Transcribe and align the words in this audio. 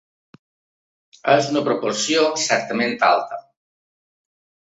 És 1.33 1.49
una 1.51 1.63
proporció 1.67 2.25
certament 2.45 2.97
alta. 3.09 3.39